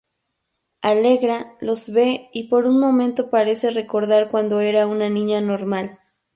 Allegra 0.81 1.55
los 1.59 1.91
ve 1.93 2.29
y 2.33 2.45
por 2.47 2.65
un 2.65 2.79
momento 2.79 3.29
parece 3.29 3.69
recordar 3.69 4.31
cuando 4.31 4.59
era 4.59 4.87
una 4.87 5.09
niña 5.11 5.41
normal. 5.41 5.99